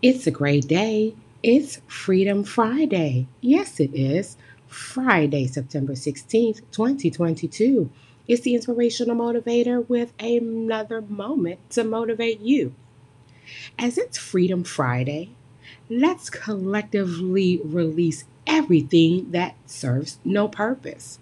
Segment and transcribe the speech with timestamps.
[0.00, 1.16] It's a great day.
[1.42, 3.26] It's Freedom Friday.
[3.40, 4.36] Yes, it is.
[4.68, 7.90] Friday, September 16th, 2022.
[8.28, 12.74] It's the inspirational motivator with another moment to motivate you.
[13.76, 15.30] As it's Freedom Friday,
[15.90, 21.18] let's collectively release everything that serves no purpose.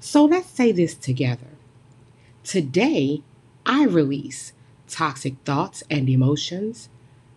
[0.00, 1.50] So let's say this together.
[2.42, 3.22] Today,
[3.64, 4.52] I release
[4.88, 6.88] toxic thoughts and emotions,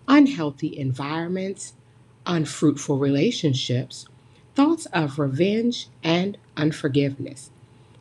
[0.09, 1.73] unhealthy environments,
[2.25, 4.07] unfruitful relationships,
[4.55, 7.51] thoughts of revenge and unforgiveness.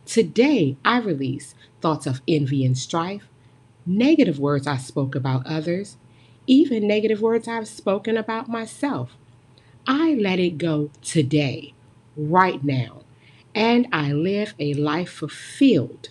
[0.07, 3.29] Today, I release thoughts of envy and strife,
[3.87, 5.98] negative words I spoke about others,
[6.47, 9.17] even negative words I've spoken about myself.
[9.87, 11.75] I let it go today,
[12.17, 13.03] right now,
[13.55, 16.09] and I live a life fulfilled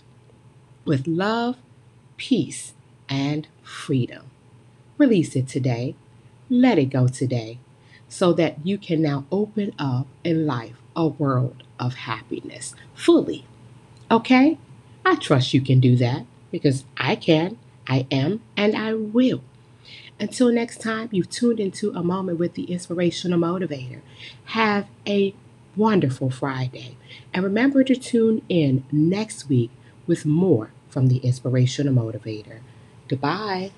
[0.84, 1.56] with love,
[2.16, 2.74] peace,
[3.08, 4.30] and freedom.
[4.98, 5.94] Release it today.
[6.50, 7.58] Let it go today
[8.08, 13.46] so that you can now open up in life, a world of happiness fully.
[14.10, 14.58] Okay?
[15.04, 19.42] I trust you can do that because I can, I am, and I will.
[20.20, 24.00] Until next time, you've tuned into a moment with the inspirational motivator.
[24.46, 25.34] Have a
[25.76, 26.96] wonderful Friday.
[27.32, 29.70] And remember to tune in next week
[30.06, 32.60] with more from the inspirational motivator.
[33.06, 33.70] Goodbye.